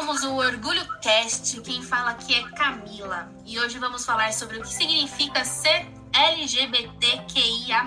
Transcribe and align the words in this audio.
somos 0.00 0.24
o 0.24 0.34
Orgulho 0.36 0.82
Cast. 1.02 1.60
Quem 1.60 1.82
fala 1.82 2.12
aqui 2.12 2.34
é 2.34 2.42
Camila. 2.52 3.30
E 3.44 3.60
hoje 3.60 3.78
vamos 3.78 4.02
falar 4.02 4.32
sobre 4.32 4.56
o 4.56 4.62
que 4.62 4.72
significa 4.72 5.44
ser 5.44 5.86
LGBTQIA+. 6.14 7.84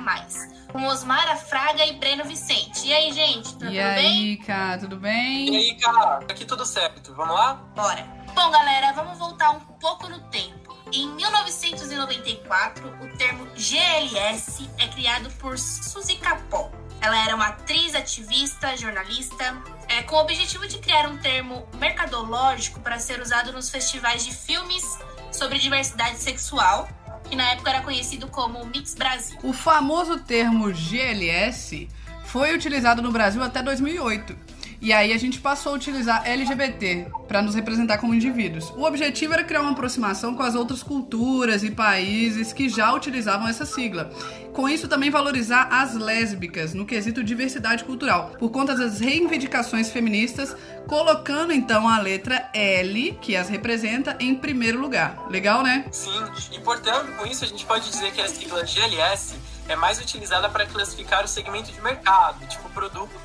Com 0.71 0.85
Osmara 0.85 1.35
Fraga 1.35 1.83
e 1.87 1.93
Breno 1.93 2.23
Vicente. 2.23 2.85
E 2.85 2.93
aí, 2.93 3.11
gente, 3.11 3.57
tá 3.57 3.65
e 3.65 3.69
tudo 3.69 3.79
aí, 3.79 3.95
bem? 3.95 4.37
cara, 4.37 4.77
tudo 4.77 4.95
bem? 4.97 5.49
E 5.49 5.57
aí, 5.57 5.75
cara, 5.79 6.19
aqui 6.29 6.45
tudo 6.45 6.63
certo. 6.67 7.15
Vamos 7.15 7.33
lá? 7.33 7.55
Bora. 7.75 8.03
Bom, 8.35 8.51
galera, 8.51 8.93
vamos 8.93 9.17
voltar 9.17 9.49
um 9.49 9.59
pouco 9.59 10.07
no 10.07 10.19
tempo. 10.29 10.77
Em 10.91 11.07
1994, 11.15 12.87
o 13.01 13.17
termo 13.17 13.47
GLS 13.55 14.69
é 14.77 14.87
criado 14.89 15.31
por 15.39 15.57
Suzy 15.57 16.17
Capó. 16.17 16.71
Ela 17.01 17.25
era 17.25 17.35
uma 17.35 17.47
atriz, 17.47 17.95
ativista, 17.95 18.77
jornalista, 18.77 19.57
é, 19.93 20.01
com 20.01 20.15
o 20.15 20.19
objetivo 20.19 20.67
de 20.67 20.79
criar 20.79 21.07
um 21.07 21.17
termo 21.17 21.67
mercadológico 21.77 22.79
para 22.79 22.97
ser 22.97 23.21
usado 23.21 23.53
nos 23.53 23.69
festivais 23.69 24.25
de 24.25 24.33
filmes 24.33 24.83
sobre 25.31 25.59
diversidade 25.59 26.17
sexual, 26.17 26.89
que 27.29 27.35
na 27.35 27.51
época 27.51 27.69
era 27.69 27.81
conhecido 27.81 28.27
como 28.27 28.65
Mix 28.65 28.95
Brasil. 28.95 29.37
O 29.43 29.53
famoso 29.53 30.17
termo 30.19 30.73
GLS 30.73 31.87
foi 32.25 32.55
utilizado 32.55 33.01
no 33.03 33.11
Brasil 33.11 33.43
até 33.43 33.61
2008. 33.61 34.35
E 34.83 34.91
aí 34.91 35.13
a 35.13 35.17
gente 35.17 35.39
passou 35.39 35.71
a 35.71 35.75
utilizar 35.77 36.27
LGBT 36.27 37.07
para 37.25 37.41
nos 37.41 37.55
representar 37.55 37.99
como 37.99 38.13
indivíduos. 38.13 38.69
O 38.71 38.83
objetivo 38.83 39.33
era 39.33 39.41
criar 39.41 39.61
uma 39.61 39.71
aproximação 39.71 40.35
com 40.35 40.43
as 40.43 40.55
outras 40.55 40.83
culturas 40.83 41.63
e 41.63 41.71
países 41.71 42.51
que 42.51 42.67
já 42.67 42.91
utilizavam 42.91 43.47
essa 43.47 43.65
sigla. 43.65 44.11
Com 44.51 44.67
isso 44.67 44.89
também 44.89 45.09
valorizar 45.09 45.69
as 45.71 45.93
lésbicas 45.95 46.73
no 46.73 46.85
quesito 46.85 47.23
diversidade 47.23 47.85
cultural, 47.85 48.31
por 48.37 48.51
conta 48.51 48.75
das 48.75 48.99
reivindicações 48.99 49.89
feministas, 49.89 50.53
colocando 50.85 51.53
então 51.53 51.87
a 51.87 51.97
letra 51.97 52.49
L, 52.53 53.17
que 53.21 53.37
as 53.37 53.47
representa, 53.47 54.17
em 54.19 54.35
primeiro 54.35 54.81
lugar. 54.81 55.27
Legal, 55.29 55.63
né? 55.63 55.85
Sim, 55.93 56.21
e 56.51 56.59
portanto, 56.59 57.09
com 57.15 57.25
isso 57.25 57.45
a 57.45 57.47
gente 57.47 57.65
pode 57.65 57.89
dizer 57.89 58.11
que 58.11 58.21
a 58.21 58.27
sigla 58.27 58.65
GLS 58.65 59.35
é 59.69 59.77
mais 59.77 59.99
utilizada 59.99 60.49
para 60.49 60.65
classificar 60.65 61.23
o 61.23 61.27
segmento 61.27 61.71
de 61.71 61.81
mercado, 61.81 62.45
tipo 62.47 62.69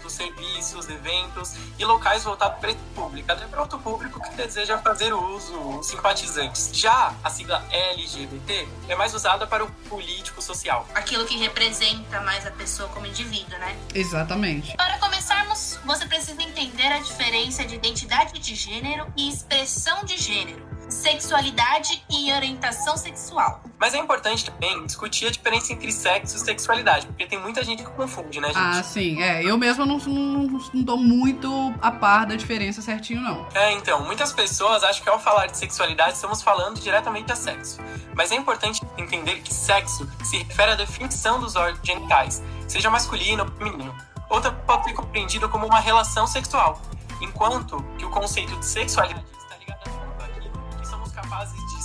produtos, 0.09 0.12
serviços, 0.14 0.89
eventos 0.89 1.55
e 1.78 1.84
locais 1.84 2.25
voltados 2.25 2.59
para 2.59 2.70
esse 2.70 2.81
público, 2.95 3.31
até 3.31 3.47
para 3.47 3.61
outro 3.61 3.78
público 3.78 4.20
que 4.20 4.31
deseja 4.37 4.78
fazer 4.78 5.12
uso, 5.12 5.83
simpatizantes. 5.83 6.70
Já 6.73 7.15
a 7.23 7.31
sigla 7.31 7.65
LGBT 7.70 8.67
é 8.89 8.97
mais 8.97 9.15
usada 9.15 9.47
para 9.47 9.65
o 9.65 9.70
político 9.89 10.41
social. 10.41 10.87
Aquilo 10.95 11.25
que 11.27 11.37
representa 11.37 12.20
mais 12.23 12.47
a 12.47 12.50
pessoa 12.50 12.89
como 12.89 13.06
indivíduo, 13.06 13.59
né? 13.59 13.77
Exatamente. 13.95 14.77
Para 14.77 14.98
começarmos, 14.98 15.78
você 15.84 16.06
precisa 16.06 16.43
entender 16.43 16.87
a 16.87 16.98
diferença 16.98 17.65
de 17.65 17.75
identidade 17.75 18.39
de 18.39 18.55
gênero 18.55 19.06
e 19.17 19.28
expressão 19.28 20.05
de 20.05 20.17
gênero, 20.17 20.67
sexualidade 20.89 22.03
e 22.11 22.33
orientação 22.33 22.97
sexual. 22.97 23.62
Mas 23.78 23.94
é 23.94 23.98
importante 23.98 24.44
também 24.44 24.84
discutir 24.86 25.27
a 25.27 25.31
diferença 25.31 25.72
entre 25.72 25.92
sexo 25.92 26.36
e 26.36 26.41
sexualidade, 26.41 27.06
porque 27.06 27.27
tem 27.27 27.39
muita 27.39 27.62
gente 27.62 27.84
que 27.84 27.91
confunde, 27.91 28.41
né, 28.41 28.48
gente? 28.48 28.58
Ah, 28.58 28.83
sim. 28.83 29.22
É, 29.22 29.42
eu 29.44 29.56
mesma 29.56 29.86
não, 29.86 29.98
não, 29.98 30.61
não 30.72 30.83
dou 30.83 30.97
muito 30.97 31.75
a 31.81 31.91
par 31.91 32.27
da 32.27 32.34
diferença 32.34 32.83
certinho, 32.83 33.20
não. 33.20 33.47
É, 33.55 33.72
então, 33.72 34.05
muitas 34.05 34.33
pessoas 34.33 34.83
acham 34.83 35.03
que 35.03 35.09
ao 35.09 35.19
falar 35.19 35.47
de 35.47 35.56
sexualidade 35.56 36.14
estamos 36.14 36.42
falando 36.42 36.81
diretamente 36.81 37.31
a 37.31 37.36
sexo. 37.36 37.78
Mas 38.14 38.33
é 38.33 38.34
importante 38.34 38.81
entender 38.97 39.41
que 39.42 39.53
sexo 39.53 40.09
se 40.25 40.39
refere 40.39 40.72
à 40.72 40.75
definição 40.75 41.39
dos 41.39 41.55
órgãos 41.55 41.81
genitais, 41.86 42.42
seja 42.66 42.91
masculino 42.91 43.44
ou 43.44 43.50
feminino. 43.53 43.94
Outra 44.28 44.50
pode 44.50 44.84
ser 44.84 44.92
compreendido 44.94 45.48
como 45.48 45.66
uma 45.66 45.81
relação 45.81 46.27
sexual, 46.27 46.81
enquanto 47.20 47.83
que 47.97 48.05
o 48.05 48.11
conceito 48.11 48.56
de 48.56 48.66
sexualidade 48.66 49.38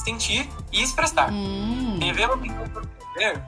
sentir 0.04 0.50
e 0.72 0.82
expressar. 0.84 1.32
Hum. 1.32 1.98
Devemos 2.00 2.38
então 2.46 2.66
compreender 2.66 3.42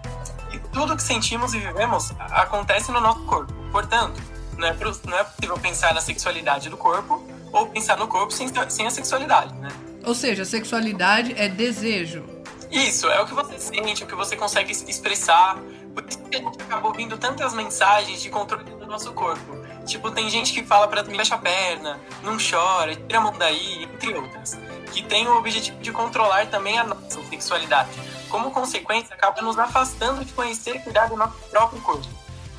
que 0.49 0.59
tudo 0.69 0.95
que 0.95 1.03
sentimos 1.03 1.53
e 1.53 1.59
vivemos 1.59 2.11
acontece 2.19 2.91
no 2.91 3.01
nosso 3.01 3.23
corpo. 3.25 3.51
Portanto, 3.71 4.21
não 4.57 4.67
é, 4.67 4.75
não 5.05 5.17
é 5.17 5.23
possível 5.23 5.57
pensar 5.59 5.94
na 5.94 6.01
sexualidade 6.01 6.69
do 6.69 6.77
corpo 6.77 7.23
ou 7.51 7.67
pensar 7.67 7.97
no 7.97 8.07
corpo 8.07 8.31
sem, 8.31 8.47
sem 8.69 8.88
a 8.88 8.89
sexualidade, 8.89 9.53
né? 9.55 9.69
Ou 10.05 10.13
seja, 10.13 10.45
sexualidade 10.45 11.33
é 11.38 11.47
desejo. 11.49 12.23
Isso, 12.71 13.07
é 13.07 13.21
o 13.21 13.25
que 13.25 13.33
você 13.33 13.59
sente, 13.59 14.03
o 14.03 14.07
que 14.07 14.15
você 14.15 14.35
consegue 14.35 14.71
es- 14.71 14.83
expressar. 14.88 15.57
Por 15.94 16.03
isso 16.07 16.17
que 16.19 16.35
a 16.35 16.39
gente 16.39 16.61
acaba 16.61 16.88
ouvindo 16.88 17.17
tantas 17.17 17.53
mensagens 17.53 18.21
de 18.21 18.29
controle 18.29 18.65
do 18.65 18.85
nosso 18.85 19.13
corpo. 19.13 19.55
Tipo, 19.85 20.11
tem 20.11 20.29
gente 20.29 20.51
que 20.51 20.63
fala 20.65 20.88
pra 20.88 21.03
mim, 21.03 21.15
fecha 21.15 21.35
a 21.35 21.38
perna, 21.38 21.99
não 22.23 22.38
chora, 22.38 22.95
tira 22.95 23.19
a 23.19 23.21
mão 23.21 23.33
daí, 23.38 23.83
entre 23.83 24.13
outras. 24.15 24.57
Que 24.91 25.03
tem 25.03 25.28
o 25.28 25.38
objetivo 25.38 25.78
de 25.79 25.91
controlar 25.91 26.47
também 26.47 26.78
a 26.78 26.84
nossa 26.84 27.23
sexualidade. 27.29 27.90
Como 28.29 28.51
consequência, 28.51 29.16
acaba 29.16 29.41
nos 29.41 29.57
afastando 29.57 30.23
de 30.23 30.34
conhecer 30.34 30.78
e 30.78 30.79
cuidar 30.79 31.07
do 31.07 31.16
nosso 31.16 31.38
próprio 31.50 31.81
corpo. 31.81 32.07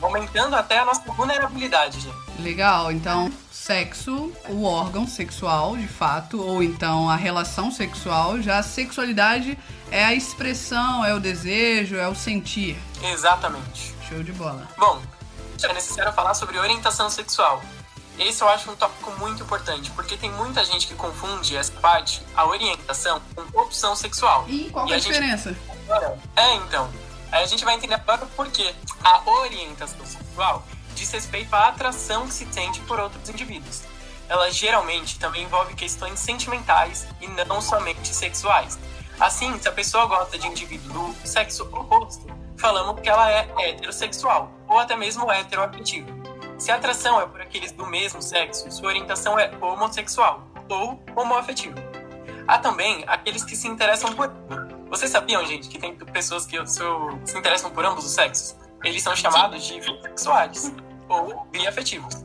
Aumentando 0.00 0.54
até 0.54 0.78
a 0.78 0.84
nossa 0.84 1.00
vulnerabilidade, 1.12 2.00
gente. 2.00 2.16
Legal, 2.38 2.92
então 2.92 3.32
sexo, 3.50 4.32
o 4.48 4.64
órgão 4.64 5.08
sexual, 5.08 5.76
de 5.76 5.88
fato, 5.88 6.40
ou 6.40 6.62
então 6.62 7.10
a 7.10 7.16
relação 7.16 7.70
sexual, 7.70 8.40
já 8.40 8.58
a 8.58 8.62
sexualidade 8.62 9.58
é 9.90 10.04
a 10.04 10.14
expressão, 10.14 11.04
é 11.04 11.12
o 11.12 11.18
desejo, 11.18 11.96
é 11.96 12.06
o 12.06 12.14
sentir. 12.14 12.78
Exatamente. 13.02 13.92
Show 14.08 14.22
de 14.22 14.32
bola. 14.32 14.68
Bom, 14.78 15.02
é 15.62 15.72
necessário 15.72 16.12
falar 16.12 16.34
sobre 16.34 16.58
orientação 16.58 17.10
sexual. 17.10 17.60
Esse 18.18 18.42
eu 18.42 18.48
acho 18.48 18.70
um 18.70 18.76
tópico 18.76 19.10
muito 19.18 19.42
importante, 19.42 19.90
porque 19.90 20.16
tem 20.16 20.30
muita 20.30 20.64
gente 20.64 20.86
que 20.86 20.94
confunde 20.94 21.56
essa 21.56 21.72
parte, 21.72 22.22
a 22.34 22.46
orientação, 22.46 23.20
com 23.34 23.60
opção 23.60 23.94
sexual. 23.94 24.44
E 24.48 24.70
qual 24.70 24.86
E 24.88 24.92
é 24.92 24.94
a 24.94 24.96
a 24.96 24.98
gente- 24.98 25.12
diferença? 25.12 25.56
Agora, 25.84 26.18
É, 26.34 26.54
então. 26.54 26.90
Aí 27.30 27.42
a 27.42 27.46
gente 27.46 27.64
vai 27.64 27.74
entender 27.74 27.94
agora 27.94 28.24
por 28.36 28.46
quê. 28.50 28.74
A 29.04 29.28
orientação 29.30 30.06
sexual 30.06 30.64
diz 30.94 31.10
respeito 31.10 31.52
à 31.54 31.68
atração 31.68 32.26
que 32.26 32.32
se 32.32 32.46
sente 32.50 32.80
por 32.82 32.98
outros 32.98 33.28
indivíduos. 33.28 33.82
Ela 34.28 34.50
geralmente 34.50 35.18
também 35.18 35.42
envolve 35.42 35.74
questões 35.74 36.18
sentimentais 36.18 37.06
e 37.20 37.26
não 37.28 37.60
somente 37.60 38.14
sexuais. 38.14 38.78
Assim, 39.20 39.58
se 39.60 39.68
a 39.68 39.72
pessoa 39.72 40.06
gosta 40.06 40.38
de 40.38 40.46
indivíduo 40.46 41.12
do 41.14 41.28
sexo 41.28 41.64
oposto, 41.64 42.26
falamos 42.58 43.00
que 43.00 43.08
ela 43.08 43.30
é 43.30 43.48
heterossexual 43.58 44.50
ou 44.68 44.78
até 44.78 44.96
mesmo 44.96 45.30
heteroafetiva. 45.30 46.10
Se 46.58 46.70
a 46.70 46.76
atração 46.76 47.20
é 47.20 47.26
por 47.26 47.40
aqueles 47.40 47.70
do 47.72 47.86
mesmo 47.86 48.22
sexo, 48.22 48.70
sua 48.70 48.88
orientação 48.88 49.38
é 49.38 49.50
homossexual 49.60 50.48
ou 50.70 51.02
homoafetiva. 51.14 51.76
Há 52.48 52.58
também 52.58 53.04
aqueles 53.06 53.44
que 53.44 53.54
se 53.54 53.68
interessam 53.68 54.12
por. 54.14 54.32
Vocês 54.88 55.10
sabiam, 55.10 55.44
gente, 55.44 55.68
que 55.68 55.78
tem 55.78 55.94
pessoas 55.96 56.46
que 56.46 56.56
se, 56.66 56.82
interessam 57.36 57.70
por 57.70 57.84
ambos 57.84 58.06
os 58.06 58.12
sexos? 58.12 58.56
Eles 58.84 59.02
são 59.02 59.14
chamados 59.14 59.64
de 59.64 59.80
bissexuais 59.80 60.72
ou 61.08 61.44
biafetivos. 61.50 62.24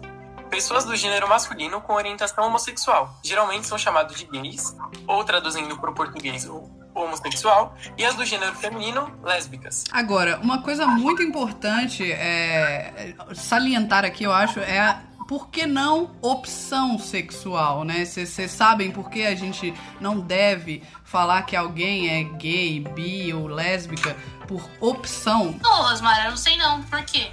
Pessoas 0.49 0.85
do 0.85 0.95
gênero 0.95 1.27
masculino 1.27 1.81
com 1.81 1.93
orientação 1.93 2.45
homossexual 2.45 3.17
geralmente 3.23 3.67
são 3.67 3.77
chamados 3.77 4.17
de 4.17 4.25
gays, 4.25 4.75
ou 5.07 5.23
traduzindo 5.23 5.77
para 5.77 5.89
o 5.89 5.93
português, 5.93 6.45
o 6.45 6.69
homossexual, 6.93 7.75
e 7.97 8.05
as 8.05 8.15
do 8.15 8.25
gênero 8.25 8.55
feminino, 8.55 9.11
lésbicas. 9.23 9.83
Agora, 9.91 10.39
uma 10.41 10.61
coisa 10.61 10.85
muito 10.87 11.21
importante 11.21 12.11
é 12.11 13.13
salientar 13.33 14.05
aqui, 14.05 14.23
eu 14.23 14.31
acho, 14.31 14.59
é 14.59 14.79
a 14.79 15.01
por 15.27 15.47
que 15.47 15.65
não 15.65 16.11
opção 16.21 16.99
sexual, 16.99 17.85
né? 17.85 18.03
Vocês 18.03 18.51
sabem 18.51 18.91
por 18.91 19.09
que 19.09 19.25
a 19.25 19.33
gente 19.33 19.73
não 19.97 20.19
deve 20.19 20.83
falar 21.05 21.43
que 21.43 21.55
alguém 21.55 22.09
é 22.09 22.23
gay, 22.37 22.81
bi 22.81 23.33
ou 23.33 23.47
lésbica 23.47 24.13
por 24.45 24.61
opção? 24.81 25.55
Ô, 25.63 25.83
Rosmara, 25.83 26.25
eu 26.25 26.31
não 26.31 26.37
sei 26.37 26.57
não. 26.57 26.83
Por 26.83 27.01
quê? 27.05 27.31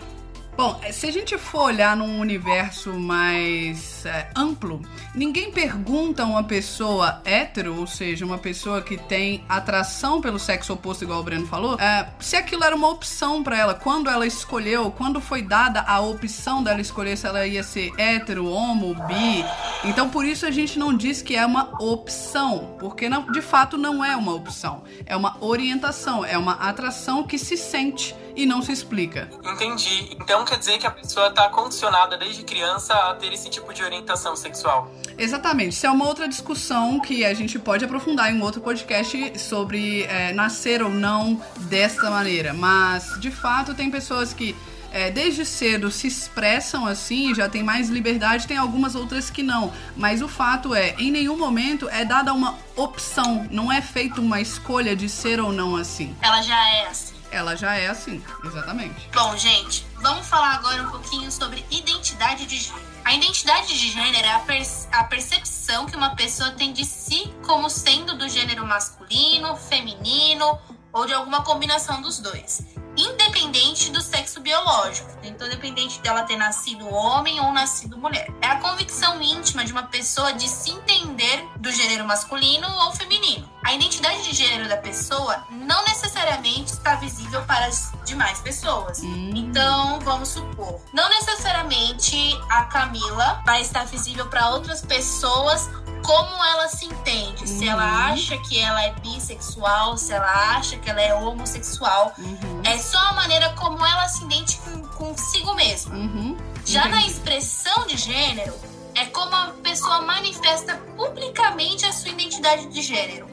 Bom, 0.59 0.77
se 0.91 1.07
a 1.07 1.13
gente 1.13 1.39
for 1.39 1.67
olhar 1.67 1.97
num 1.97 2.19
universo 2.19 2.93
mais 2.95 4.05
é, 4.05 4.29
amplo, 4.35 4.83
ninguém 5.15 5.53
pergunta 5.53 6.25
uma 6.25 6.43
pessoa 6.43 7.23
hétero, 7.25 7.79
ou 7.79 7.87
seja, 7.87 8.27
uma 8.27 8.39
pessoa 8.39 8.83
que 8.83 8.97
tem 8.97 9.45
atração 9.49 10.21
pelo 10.21 10.37
sexo 10.37 10.73
oposto, 10.73 11.05
igual 11.05 11.21
o 11.21 11.23
Breno 11.23 11.47
falou, 11.47 11.79
é, 11.79 12.09
se 12.19 12.35
aquilo 12.35 12.65
era 12.65 12.75
uma 12.75 12.89
opção 12.89 13.41
pra 13.45 13.57
ela, 13.57 13.73
quando 13.73 14.11
ela 14.11 14.27
escolheu, 14.27 14.91
quando 14.91 15.21
foi 15.21 15.43
dada 15.43 15.81
a 15.83 16.01
opção 16.01 16.61
dela 16.61 16.81
escolher 16.81 17.17
se 17.17 17.29
ela 17.29 17.47
ia 17.47 17.63
ser 17.63 17.93
hétero, 17.97 18.45
homo, 18.49 18.97
bi. 19.07 19.45
Então, 19.85 20.11
por 20.11 20.25
isso 20.25 20.45
a 20.45 20.51
gente 20.51 20.77
não 20.77 20.93
diz 20.93 21.23
que 21.23 21.37
é 21.37 21.47
uma 21.47 21.81
opção, 21.81 22.75
porque 22.81 23.09
não, 23.09 23.31
de 23.31 23.41
fato 23.41 23.79
não 23.79 24.05
é 24.05 24.17
uma 24.17 24.35
opção, 24.35 24.83
é 25.07 25.17
uma 25.17 25.37
orientação, 25.41 26.25
é 26.25 26.37
uma 26.37 26.55
atração 26.55 27.23
que 27.23 27.39
se 27.39 27.57
sente 27.57 28.13
e 28.39 28.47
não 28.47 28.63
se 28.63 28.71
explica. 28.71 29.29
Entendi. 29.45 30.11
Então 30.13 30.45
quer 30.45 30.57
dizer 30.57 30.79
que 30.79 30.87
a 30.87 30.93
pessoa 30.93 31.27
está 31.27 31.49
condicionada 31.49 32.17
desde 32.17 32.45
criança 32.45 32.95
a 32.95 33.15
ter 33.15 33.33
esse 33.33 33.51
tipo 33.51 33.75
de 33.75 33.83
orientação 33.83 34.37
sexual. 34.37 34.95
Exatamente. 35.19 35.73
Isso 35.73 35.87
é 35.87 35.91
uma 35.91 36.07
outra 36.07 36.29
discussão 36.29 37.01
que 37.01 37.25
a 37.25 37.35
gente 37.35 37.59
pode 37.59 37.85
aprofundar 37.85 38.33
em 38.33 38.39
um 38.39 38.43
outro 38.43 38.61
podcast 38.61 39.37
sobre 39.41 40.05
é, 40.05 40.33
nascer 40.33 40.81
ou 40.81 40.89
não 40.89 41.43
desta 41.63 42.09
maneira. 42.09 42.55
Mas, 42.55 43.19
de 43.19 43.33
fato, 43.33 43.75
tem 43.75 43.91
pessoas 43.91 44.33
que 44.33 44.55
é, 44.93 45.11
desde 45.11 45.45
cedo 45.45 45.91
se 45.91 46.07
expressam 46.07 46.87
assim, 46.87 47.35
já 47.35 47.49
tem 47.49 47.65
mais 47.65 47.89
liberdade, 47.89 48.47
tem 48.47 48.57
algumas 48.57 48.95
outras 48.95 49.29
que 49.29 49.43
não. 49.43 49.73
Mas 49.97 50.23
o 50.23 50.29
fato 50.29 50.77
é, 50.77 50.95
em 50.97 51.11
nenhum 51.11 51.37
momento 51.37 51.89
é 51.89 52.05
dada 52.05 52.33
uma 52.33 52.57
opção, 52.77 53.47
não 53.51 53.73
é 53.73 53.83
feita 53.83 54.21
uma 54.21 54.41
escolha 54.41 54.95
de 54.95 55.09
ser 55.09 55.41
ou 55.41 55.53
não 55.53 55.77
assim. 55.77 56.15
Ela 56.23 56.41
já 56.41 56.69
é 56.77 56.87
assim. 56.87 57.18
Ela 57.31 57.57
já 57.57 57.75
é 57.75 57.89
assim, 57.89 58.25
exatamente. 58.45 59.09
Bom, 59.13 59.37
gente, 59.37 59.87
vamos 59.97 60.27
falar 60.27 60.55
agora 60.55 60.83
um 60.83 60.91
pouquinho 60.91 61.31
sobre 61.31 61.65
identidade 61.71 62.47
de 62.47 62.57
gênero. 62.59 62.89
A 63.05 63.15
identidade 63.15 63.69
de 63.69 63.91
gênero 63.91 64.27
é 64.27 64.31
a, 64.31 65.01
a 65.01 65.05
percepção 65.05 65.87
que 65.87 65.97
uma 65.97 66.15
pessoa 66.17 66.51
tem 66.53 66.73
de 66.73 66.85
si 66.85 67.33
como 67.47 67.69
sendo 67.69 68.17
do 68.17 68.29
gênero 68.29 68.67
masculino, 68.67 69.57
feminino 69.57 70.59
ou 70.93 71.07
de 71.07 71.13
alguma 71.13 71.43
combinação 71.43 72.01
dos 72.01 72.19
dois 72.19 72.65
independente 72.99 73.58
do 73.87 74.01
sexo 74.01 74.41
biológico. 74.41 75.09
Então, 75.23 75.47
independente 75.47 76.01
dela 76.01 76.25
ter 76.25 76.37
nascido 76.37 76.93
homem 76.93 77.41
ou 77.41 77.53
nascido 77.53 77.97
mulher. 77.97 78.29
É 78.43 78.49
a 78.49 78.57
convicção 78.57 79.23
íntima 79.23 79.65
de 79.65 79.73
uma 79.73 79.85
pessoa 79.85 80.33
de 80.33 80.49
se 80.49 80.71
entender 80.71 81.47
do 81.57 81.71
gênero 81.71 82.05
masculino 82.05 82.69
ou 82.85 82.93
feminino. 82.93 83.49
A 83.65 83.75
identidade 83.75 84.25
de 84.25 84.35
gênero 84.35 84.69
da 84.69 84.77
pessoa 84.77 85.47
não 85.51 85.85
necessariamente 85.85 86.73
está 86.73 86.97
visível 86.97 87.43
para 87.45 87.67
as 87.67 87.93
demais 88.05 88.41
pessoas. 88.41 89.01
Hum. 89.01 89.31
Então, 89.35 90.01
vamos 90.01 90.31
supor, 90.31 90.81
não 90.93 91.09
necessariamente 91.09 92.17
a 92.49 92.65
Camila 92.65 93.43
vai 93.45 93.61
estar 93.61 93.85
visível 93.85 94.27
para 94.29 94.51
outras 94.51 94.81
pessoas 94.81 95.69
como 96.09 96.43
ela 96.43 96.69
se 96.69 96.87
entende. 96.87 97.43
Uhum. 97.43 97.47
Se 97.47 97.69
ela 97.69 97.85
uhum. 97.85 98.13
acha 98.13 98.39
que 98.39 98.59
ela 98.59 98.83
é 98.83 98.95
bissexual, 98.95 99.99
se 99.99 100.11
ela 100.11 100.57
acha 100.57 100.79
que 100.79 100.89
ela 100.89 101.03
é 101.03 101.13
homossexual. 101.13 102.15
Uhum. 102.17 102.63
É 102.65 102.79
só 102.79 102.97
a 102.99 103.13
maneira 103.13 103.51
como 103.51 103.85
ela 103.85 104.09
se 104.09 104.25
identifica 104.25 104.71
com, 104.71 105.13
consigo 105.13 105.55
mesma. 105.55 105.95
Uhum. 105.95 106.35
Já 106.65 106.89
na 106.89 107.07
expressão 107.07 107.87
de 107.87 107.99
gênero, 107.99 108.55
é 108.95 109.05
como 109.05 109.35
a 109.35 109.49
pessoa 109.63 110.01
manifesta 110.01 110.77
publicamente 110.97 111.85
a 111.85 111.93
sua 111.93 112.09
identidade 112.09 112.69
de 112.69 112.81
gênero. 112.81 113.29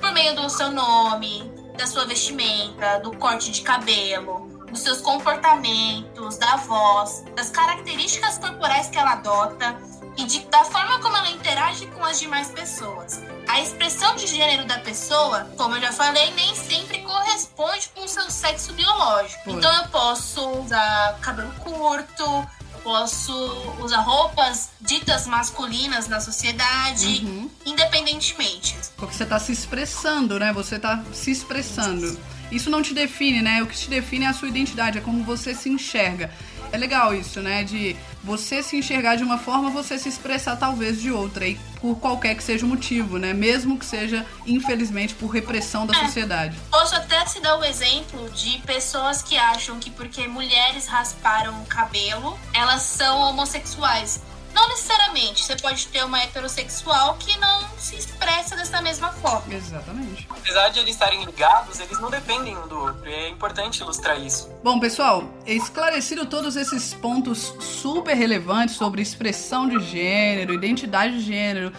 Por 0.00 0.12
meio 0.12 0.36
do 0.36 0.48
seu 0.48 0.70
nome, 0.70 1.52
da 1.76 1.84
sua 1.84 2.06
vestimenta, 2.06 3.00
do 3.00 3.10
corte 3.16 3.50
de 3.50 3.62
cabelo, 3.62 4.46
dos 4.70 4.78
seus 4.78 5.00
comportamentos, 5.00 6.38
da 6.38 6.56
voz, 6.58 7.24
das 7.34 7.50
características 7.50 8.38
corporais 8.38 8.86
que 8.86 8.98
ela 8.98 9.14
adota 9.14 9.76
e 10.20 10.26
de, 10.26 10.40
da 10.40 10.64
forma 10.64 10.98
como 10.98 11.16
ela 11.16 11.30
interage 11.30 11.86
com 11.86 12.04
as 12.04 12.20
demais 12.20 12.48
pessoas. 12.48 13.22
A 13.48 13.60
expressão 13.60 14.14
de 14.16 14.26
gênero 14.26 14.66
da 14.66 14.78
pessoa, 14.78 15.50
como 15.56 15.76
eu 15.76 15.80
já 15.80 15.92
falei, 15.92 16.30
nem 16.32 16.54
sempre 16.54 16.98
corresponde 16.98 17.88
com 17.94 18.04
o 18.04 18.08
seu 18.08 18.30
sexo 18.30 18.72
biológico. 18.74 19.50
Então 19.50 19.74
eu 19.82 19.88
posso 19.88 20.46
usar 20.60 21.18
cabelo 21.22 21.50
curto, 21.60 22.46
posso 22.82 23.32
usar 23.80 24.00
roupas 24.00 24.70
ditas 24.80 25.26
masculinas 25.26 26.06
na 26.06 26.20
sociedade, 26.20 27.24
uhum. 27.24 27.50
independentemente. 27.64 28.76
Porque 28.96 29.14
você 29.14 29.22
está 29.22 29.38
se 29.38 29.52
expressando, 29.52 30.38
né? 30.38 30.52
Você 30.52 30.76
está 30.76 31.02
se 31.12 31.30
expressando. 31.30 32.18
Isso 32.52 32.68
não 32.68 32.82
te 32.82 32.92
define, 32.92 33.40
né? 33.40 33.62
O 33.62 33.66
que 33.66 33.76
te 33.76 33.88
define 33.88 34.26
é 34.26 34.28
a 34.28 34.34
sua 34.34 34.48
identidade, 34.48 34.98
é 34.98 35.00
como 35.00 35.24
você 35.24 35.54
se 35.54 35.68
enxerga. 35.68 36.30
É 36.72 36.76
legal 36.76 37.14
isso, 37.14 37.40
né? 37.40 37.64
De 37.64 37.96
você 38.22 38.62
se 38.62 38.76
enxergar 38.76 39.16
de 39.16 39.24
uma 39.24 39.38
forma, 39.38 39.70
você 39.70 39.98
se 39.98 40.08
expressar 40.08 40.56
talvez 40.56 41.00
de 41.00 41.10
outra, 41.10 41.46
e 41.46 41.58
por 41.80 41.96
qualquer 41.96 42.34
que 42.34 42.42
seja 42.42 42.64
o 42.64 42.68
motivo, 42.68 43.18
né? 43.18 43.32
Mesmo 43.32 43.78
que 43.78 43.84
seja, 43.84 44.26
infelizmente, 44.46 45.14
por 45.14 45.28
repressão 45.28 45.86
da 45.86 45.96
é. 45.96 46.04
sociedade. 46.04 46.56
Posso 46.70 46.94
até 46.94 47.24
te 47.24 47.40
dar 47.40 47.56
o 47.56 47.60
um 47.60 47.64
exemplo 47.64 48.28
de 48.30 48.58
pessoas 48.58 49.22
que 49.22 49.36
acham 49.36 49.78
que 49.78 49.90
porque 49.90 50.26
mulheres 50.28 50.86
rasparam 50.86 51.60
o 51.62 51.66
cabelo, 51.66 52.38
elas 52.54 52.82
são 52.82 53.18
homossexuais. 53.20 54.20
Não 54.54 54.68
necessariamente. 54.68 55.44
Você 55.44 55.56
pode 55.56 55.86
ter 55.88 56.04
uma 56.04 56.20
heterossexual 56.20 57.16
que 57.18 57.38
não 57.38 57.68
se 57.78 57.96
expressa 57.96 58.56
dessa 58.56 58.80
mesma 58.82 59.12
forma. 59.12 59.52
Exatamente. 59.52 60.26
Apesar 60.30 60.68
de 60.68 60.80
eles 60.80 60.90
estarem 60.94 61.24
ligados, 61.24 61.80
eles 61.80 61.98
não 62.00 62.10
dependem 62.10 62.56
um 62.56 62.68
do 62.68 62.78
outro. 62.78 63.08
E 63.08 63.12
é 63.12 63.28
importante 63.28 63.80
ilustrar 63.80 64.20
isso. 64.20 64.50
Bom, 64.62 64.78
pessoal, 64.78 65.24
esclarecido 65.46 66.26
todos 66.26 66.56
esses 66.56 66.94
pontos 66.94 67.54
super 67.60 68.14
relevantes 68.14 68.76
sobre 68.76 69.02
expressão 69.02 69.68
de 69.68 69.78
gênero, 69.80 70.52
identidade 70.52 71.18
de 71.18 71.24
gênero, 71.24 71.72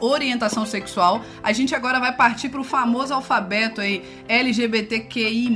orientação 0.00 0.66
sexual, 0.66 1.22
a 1.42 1.52
gente 1.52 1.74
agora 1.74 1.98
vai 2.00 2.14
partir 2.14 2.48
para 2.48 2.60
o 2.60 2.64
famoso 2.64 3.14
alfabeto 3.14 3.80
aí, 3.80 4.24
LGBTQI+. 4.28 5.48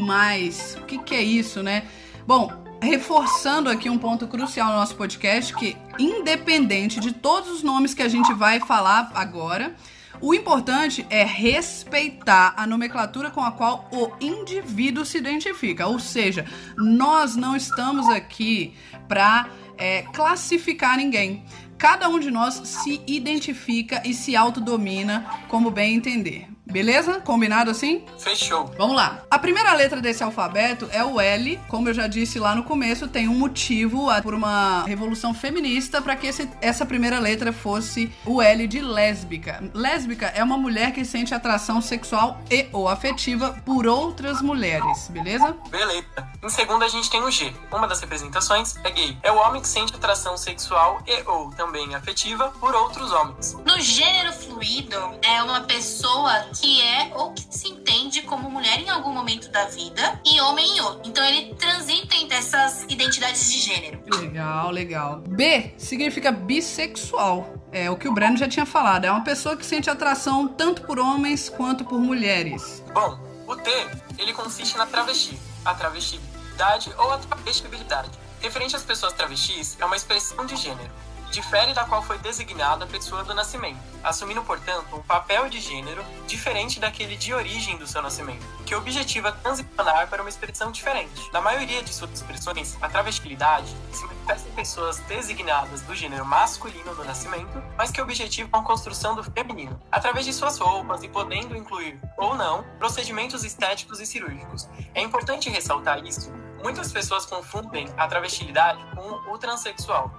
O 0.79 0.87
que, 0.87 0.99
que 0.99 1.15
é 1.15 1.23
isso, 1.23 1.63
né? 1.63 1.85
Bom, 2.27 2.63
reforçando 2.83 3.71
aqui 3.71 3.89
um 3.89 3.97
ponto 3.97 4.27
crucial 4.27 4.71
no 4.71 4.75
nosso 4.75 4.97
podcast, 4.97 5.55
que 5.55 5.77
independente 6.01 6.99
de 6.99 7.13
todos 7.13 7.49
os 7.49 7.63
nomes 7.63 7.95
que 7.95 8.03
a 8.03 8.09
gente 8.09 8.35
vai 8.35 8.59
falar 8.59 9.13
agora, 9.15 9.77
o 10.21 10.35
importante 10.35 11.07
é 11.09 11.23
respeitar 11.23 12.55
a 12.57 12.67
nomenclatura 12.67 13.31
com 13.31 13.41
a 13.41 13.53
qual 13.53 13.89
o 13.93 14.11
indivíduo 14.21 15.05
se 15.05 15.17
identifica. 15.17 15.87
Ou 15.87 16.01
seja, 16.01 16.45
nós 16.77 17.37
não 17.37 17.55
estamos 17.55 18.09
aqui 18.09 18.75
para 19.07 19.49
é, 19.79 20.03
classificar 20.13 20.97
ninguém. 20.97 21.45
Cada 21.79 22.09
um 22.09 22.19
de 22.19 22.33
nós 22.33 22.55
se 22.65 23.01
identifica 23.07 24.03
e 24.05 24.13
se 24.13 24.35
autodomina 24.35 25.25
como 25.49 25.71
bem 25.71 25.95
entender. 25.95 26.49
Beleza? 26.73 27.21
Combinado 27.21 27.71
assim? 27.71 28.03
Fechou. 28.19 28.73
Vamos 28.79 28.97
lá. 28.97 29.23
A 29.31 29.39
primeira 29.39 29.75
letra 29.75 30.01
desse 30.01 30.25
alfabeto 30.25 30.89
é 30.91 31.05
o 31.05 31.21
L. 31.21 31.61
Como 31.69 31.87
eu 31.89 31.95
já 31.95 32.07
disse 32.07 32.39
lá 32.39 32.55
no 32.55 32.65
começo, 32.65 33.07
tem 33.07 33.29
um 33.29 33.39
motivo 33.39 34.07
por 34.23 34.33
uma 34.33 34.83
revolução 34.85 35.35
feminista 35.35 36.01
para 36.01 36.17
que 36.17 36.27
esse, 36.27 36.49
essa 36.63 36.87
primeira 36.87 37.19
letra 37.19 37.53
fosse 37.53 38.11
o 38.25 38.41
L 38.41 38.67
de 38.67 38.81
lésbica. 38.81 39.63
Lésbica 39.75 40.29
é 40.29 40.43
uma 40.43 40.57
mulher 40.57 40.93
que 40.93 41.05
sente 41.05 41.35
atração 41.35 41.83
sexual 41.83 42.41
e 42.51 42.67
ou 42.73 42.89
afetiva 42.89 43.61
por 43.67 43.87
outras 43.87 44.41
mulheres, 44.41 45.09
beleza? 45.09 45.55
Beleza. 45.69 46.07
Em 46.43 46.49
segundo, 46.49 46.85
a 46.85 46.89
gente 46.89 47.11
tem 47.11 47.23
o 47.23 47.31
G. 47.31 47.53
Uma 47.71 47.87
das 47.87 48.01
representações 48.01 48.77
é 48.83 48.91
gay. 48.91 49.19
É 49.23 49.31
o 49.31 49.37
homem 49.37 49.61
que 49.61 49.69
sente 49.69 49.95
atração 49.95 50.39
sexual 50.39 51.03
e 51.07 51.23
ou 51.29 51.51
também 51.53 51.95
afetiva 51.95 52.49
por 52.59 52.75
outros 52.75 53.13
homens. 53.13 53.55
No 53.67 53.79
gênero 53.79 54.33
fluido, 54.33 54.97
é 55.23 55.43
uma 55.43 55.61
pessoa 55.61 56.47
que 56.59 56.62
é 56.81 57.13
ou 57.15 57.33
que 57.33 57.47
se 57.51 57.69
entende 57.69 58.23
como 58.23 58.51
mulher 58.51 58.81
em 58.81 58.89
algum 58.89 59.13
momento 59.13 59.51
da 59.51 59.65
vida 59.67 60.21
e 60.25 60.41
homem 60.41 60.77
em 60.77 60.81
outro. 60.81 61.03
Então 61.09 61.25
ele 61.25 61.55
transita 61.55 62.15
entre 62.17 62.37
essas 62.37 62.85
identidades 62.89 63.51
de 63.51 63.61
gênero. 63.61 64.03
Legal, 64.19 64.71
legal. 64.71 65.17
B 65.27 65.75
significa 65.77 66.31
bissexual. 66.31 67.55
É 67.73 67.91
o 67.91 67.97
que 67.97 68.09
o 68.09 68.13
Breno 68.13 68.37
já 68.37 68.49
tinha 68.49 68.67
falado. 68.67 69.05
É 69.05 69.11
uma 69.11 69.25
pessoa 69.25 69.57
que 69.57 69.65
sente 69.65 69.89
atração 69.89 70.47
tanto 70.47 70.83
por 70.83 70.99
homens 70.99 71.49
quanto 71.49 71.85
por 71.85 71.99
mulheres. 71.99 72.83
Bom, 72.93 73.19
o 73.47 73.57
T, 73.57 73.71
ele 74.19 74.33
consiste 74.33 74.77
na 74.77 74.87
travesti, 74.87 75.39
a 75.65 75.75
travestibilidade 75.75 76.93
ou 76.99 77.13
a 77.13 77.19
travestibilidade. 77.19 78.11
Referente 78.41 78.77
às 78.77 78.83
pessoas 78.83 79.13
travestis, 79.13 79.77
é 79.81 79.85
uma 79.85 79.97
expressão 79.97 80.45
de 80.45 80.57
gênero 80.57 80.91
difere 81.33 81.73
da 81.73 81.85
qual 81.85 82.03
foi 82.03 82.19
designada 82.19 82.85
a 82.85 82.87
pessoa 82.87 83.25
do 83.25 83.35
nascimento, 83.35 83.81
assumindo, 84.05 84.43
portanto, 84.43 84.95
um 84.95 85.03
papel 85.03 85.49
de 85.49 85.61
gênero 85.61 86.05
diferente 86.27 86.79
daquele 86.79 87.17
de 87.17 87.33
origem 87.33 87.79
do 87.79 87.87
seu 87.87 88.03
nascimento, 88.03 88.45
que 88.67 88.75
objetiva 88.75 89.33
transicionar 89.33 90.09
para 90.09 90.23
uma 90.23 90.29
expressão 90.29 90.71
diferente. 90.71 91.33
Na 91.33 91.41
maioria 91.41 91.83
de 91.83 91.93
suas 91.93 92.13
expressões, 92.13 92.77
a 92.83 92.89
travestibilidade 92.89 93.75
se 93.91 94.05
manifesta 94.05 94.49
em 94.49 94.53
pessoas 94.53 94.99
designadas 95.01 95.81
do 95.81 95.95
gênero 95.95 96.25
masculino 96.25 96.95
do 96.95 97.05
nascimento, 97.05 97.63
mas 97.79 97.91
que 97.91 98.03
objetivam 98.03 98.61
a 98.61 98.63
construção 98.63 99.17
do 99.17 99.25
feminino, 99.25 99.81
através 99.91 100.27
de 100.27 100.35
suas 100.35 100.59
roupas 100.59 101.03
e 101.03 101.09
podendo 101.09 101.57
incluir, 101.57 101.99
ou 102.19 102.37
não, 102.37 102.63
procedimentos 102.79 103.43
estéticos 103.43 104.01
e 104.01 104.07
cirúrgicos. 104.07 104.69
É 104.95 105.01
importante 105.01 105.49
ressaltar 105.49 106.05
isso. 106.05 106.31
Muitas 106.63 106.93
pessoas 106.93 107.27
confundem 107.27 107.89
a 107.97 108.07
travestilidade 108.07 108.81
com 108.95 109.33
o 109.33 109.39
transexual, 109.39 110.13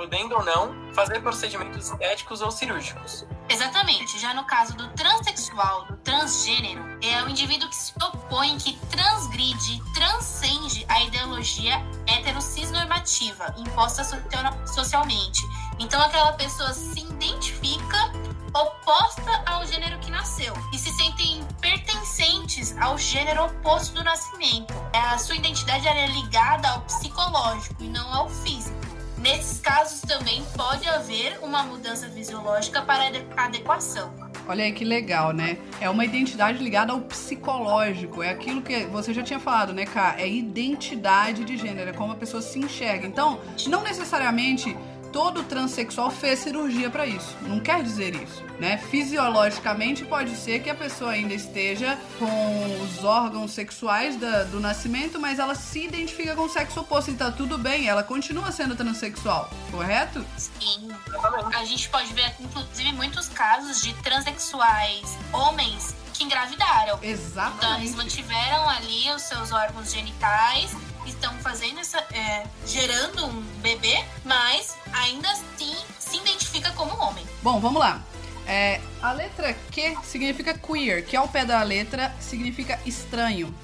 podendo 0.00 0.34
ou 0.34 0.42
não 0.42 0.74
fazer 0.94 1.20
procedimentos 1.20 1.90
estéticos 1.90 2.40
ou 2.40 2.50
cirúrgicos. 2.50 3.26
Exatamente. 3.50 4.18
Já 4.18 4.32
no 4.32 4.44
caso 4.44 4.74
do 4.74 4.88
transexual, 4.92 5.84
do 5.84 5.96
transgênero, 5.98 6.82
é 7.02 7.22
o 7.22 7.28
indivíduo 7.28 7.68
que 7.68 7.76
se 7.76 7.92
opõe, 8.02 8.56
que 8.56 8.78
transgride, 8.86 9.82
transcende 9.92 10.86
a 10.88 11.02
ideologia 11.02 11.74
heterocisnormativa 12.06 13.54
imposta 13.58 14.02
socialmente. 14.64 15.42
Então 15.78 16.00
aquela 16.00 16.32
pessoa 16.32 16.72
se 16.72 17.00
identifica 17.00 18.10
oposta 18.54 19.42
ao 19.44 19.66
gênero 19.66 19.98
que 19.98 20.10
nasceu 20.10 20.54
e 20.72 20.78
se 20.78 20.90
sentem 20.94 21.46
pertencentes 21.60 22.74
ao 22.78 22.96
gênero 22.96 23.44
oposto 23.44 23.96
do 23.96 24.02
nascimento. 24.02 24.72
A 24.94 25.18
sua 25.18 25.36
identidade 25.36 25.86
é 25.86 26.06
ligada 26.06 26.70
ao 26.70 26.80
psicológico 26.80 27.84
e 27.84 27.88
não 27.88 28.10
ao 28.14 28.30
físico. 28.30 28.79
Nesses 29.20 29.60
casos 29.60 30.00
também 30.00 30.42
pode 30.56 30.88
haver 30.88 31.38
uma 31.42 31.62
mudança 31.62 32.08
fisiológica 32.08 32.80
para 32.80 33.10
adequação. 33.36 34.10
Olha 34.48 34.64
aí 34.64 34.72
que 34.72 34.82
legal, 34.82 35.32
né? 35.32 35.58
É 35.78 35.90
uma 35.90 36.06
identidade 36.06 36.62
ligada 36.62 36.92
ao 36.92 37.02
psicológico. 37.02 38.22
É 38.22 38.30
aquilo 38.30 38.62
que 38.62 38.86
você 38.86 39.12
já 39.12 39.22
tinha 39.22 39.38
falado, 39.38 39.74
né, 39.74 39.84
Ká? 39.84 40.14
É 40.18 40.26
identidade 40.26 41.44
de 41.44 41.58
gênero, 41.58 41.90
é 41.90 41.92
como 41.92 42.14
a 42.14 42.16
pessoa 42.16 42.40
se 42.40 42.58
enxerga. 42.58 43.06
Então, 43.06 43.38
não 43.66 43.82
necessariamente 43.82 44.74
todo 45.12 45.42
transexual 45.44 46.10
fez 46.10 46.38
cirurgia 46.40 46.90
para 46.90 47.06
isso. 47.06 47.36
Não 47.42 47.60
quer 47.60 47.82
dizer 47.82 48.14
isso, 48.14 48.42
né? 48.58 48.78
Fisiologicamente 48.78 50.04
pode 50.04 50.36
ser 50.36 50.60
que 50.60 50.70
a 50.70 50.74
pessoa 50.74 51.12
ainda 51.12 51.34
esteja 51.34 51.98
com 52.18 52.82
os 52.82 53.04
órgãos 53.04 53.52
sexuais 53.52 54.16
da, 54.16 54.44
do 54.44 54.60
nascimento, 54.60 55.18
mas 55.18 55.38
ela 55.38 55.54
se 55.54 55.84
identifica 55.84 56.34
com 56.34 56.42
o 56.42 56.48
sexo 56.48 56.80
oposto 56.80 57.10
e 57.10 57.14
tá 57.14 57.30
tudo 57.30 57.58
bem, 57.58 57.88
ela 57.88 58.02
continua 58.02 58.52
sendo 58.52 58.74
transexual, 58.74 59.50
correto? 59.70 60.24
Sim. 60.36 60.88
A 61.54 61.64
gente 61.64 61.88
pode 61.88 62.12
ver, 62.12 62.34
inclusive, 62.40 62.92
muitos 62.92 63.28
casos 63.28 63.82
de 63.82 63.92
transexuais 64.02 65.16
homens 65.32 65.94
que 66.14 66.24
engravidaram. 66.24 66.98
Exatamente. 67.02 67.56
Então, 67.58 67.78
eles 67.78 67.94
mantiveram 67.94 68.68
ali 68.68 69.10
os 69.14 69.22
seus 69.22 69.52
órgãos 69.52 69.92
genitais 69.92 70.74
estão 71.06 71.32
fazendo 71.38 71.80
essa. 71.80 71.98
É, 72.12 72.44
gerando 72.66 73.26
um 73.26 73.42
bebê, 73.60 74.04
mas 74.24 74.76
ainda 74.92 75.30
assim 75.30 75.74
se 75.98 76.16
identifica 76.16 76.70
como 76.72 76.96
homem. 77.02 77.24
Bom, 77.42 77.60
vamos 77.60 77.80
lá. 77.80 78.02
É, 78.46 78.80
a 79.00 79.12
letra 79.12 79.54
Q 79.70 79.96
significa 80.02 80.54
queer, 80.54 81.04
que 81.04 81.16
ao 81.16 81.28
pé 81.28 81.44
da 81.44 81.62
letra 81.62 82.14
significa 82.18 82.80
estranho. 82.84 83.54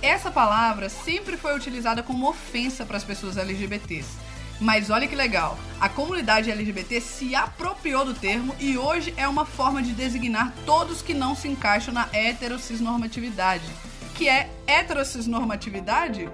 Essa 0.00 0.30
palavra 0.30 0.88
sempre 0.88 1.36
foi 1.36 1.56
utilizada 1.56 2.02
como 2.02 2.28
ofensa 2.28 2.86
para 2.86 2.96
as 2.96 3.04
pessoas 3.04 3.36
LGBTs. 3.36 4.28
Mas 4.60 4.90
olha 4.90 5.06
que 5.06 5.14
legal, 5.14 5.56
a 5.80 5.88
comunidade 5.88 6.50
LGBT 6.50 7.00
se 7.00 7.34
apropriou 7.34 8.04
do 8.04 8.14
termo 8.14 8.54
e 8.58 8.76
hoje 8.76 9.14
é 9.16 9.26
uma 9.28 9.44
forma 9.44 9.82
de 9.82 9.92
designar 9.92 10.52
todos 10.66 11.00
que 11.00 11.14
não 11.14 11.34
se 11.34 11.46
encaixam 11.46 11.94
na 11.94 12.08
heterossexnormatividade. 12.12 13.64
Que 14.18 14.28
é 14.28 14.50
heterossexnormatividade? 14.66 16.28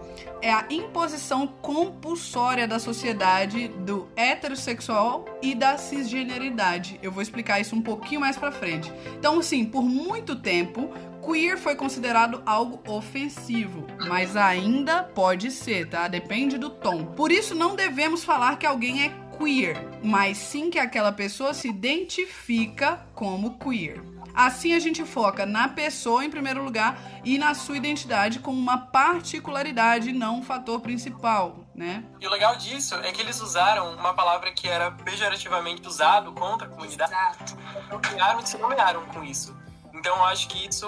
é 0.44 0.52
a 0.52 0.66
imposição 0.68 1.46
compulsória 1.46 2.68
da 2.68 2.78
sociedade 2.78 3.68
do 3.68 4.06
heterossexual 4.14 5.24
e 5.40 5.54
da 5.54 5.78
cisgeneridade. 5.78 7.00
Eu 7.02 7.10
vou 7.10 7.22
explicar 7.22 7.60
isso 7.60 7.74
um 7.74 7.80
pouquinho 7.80 8.20
mais 8.20 8.36
pra 8.36 8.52
frente. 8.52 8.92
Então, 9.18 9.40
sim, 9.40 9.64
por 9.64 9.82
muito 9.82 10.36
tempo, 10.36 10.92
queer 11.24 11.56
foi 11.56 11.74
considerado 11.74 12.42
algo 12.44 12.78
ofensivo, 12.86 13.86
mas 14.06 14.36
ainda 14.36 15.02
pode 15.02 15.50
ser, 15.50 15.88
tá? 15.88 16.08
Depende 16.08 16.58
do 16.58 16.68
tom. 16.68 17.06
Por 17.06 17.32
isso, 17.32 17.54
não 17.54 17.74
devemos 17.74 18.22
falar 18.22 18.58
que 18.58 18.66
alguém 18.66 19.02
é 19.02 19.12
queer, 19.38 19.82
mas 20.02 20.36
sim 20.36 20.68
que 20.68 20.78
aquela 20.78 21.10
pessoa 21.10 21.54
se 21.54 21.68
identifica 21.68 23.06
como 23.14 23.58
queer. 23.58 24.13
Assim 24.34 24.74
a 24.74 24.80
gente 24.80 25.04
foca 25.04 25.46
na 25.46 25.68
pessoa 25.68 26.24
em 26.24 26.30
primeiro 26.30 26.64
lugar 26.64 26.98
e 27.24 27.38
na 27.38 27.54
sua 27.54 27.76
identidade 27.76 28.40
como 28.40 28.58
uma 28.58 28.78
particularidade, 28.78 30.12
não 30.12 30.40
um 30.40 30.42
fator 30.42 30.80
principal, 30.80 31.64
né? 31.74 32.04
E 32.20 32.26
o 32.26 32.30
legal 32.30 32.56
disso 32.56 32.96
é 32.96 33.12
que 33.12 33.20
eles 33.20 33.40
usaram 33.40 33.94
uma 33.94 34.12
palavra 34.12 34.50
que 34.50 34.68
era 34.68 34.90
pejorativamente 34.90 35.86
usado 35.86 36.32
contra 36.32 36.66
a 36.66 36.70
comunidade. 36.70 37.12
Exato. 37.12 37.56
Criaram 38.02 38.40
e 38.40 38.46
se 38.48 38.58
nomearam 38.58 39.06
com 39.06 39.22
isso. 39.22 39.56
Então 39.94 40.16
eu 40.16 40.24
acho 40.24 40.48
que 40.48 40.66
isso 40.66 40.86